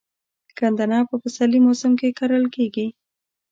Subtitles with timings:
[0.57, 2.87] ګندنه په پسرلي موسم کې کرل کیږي.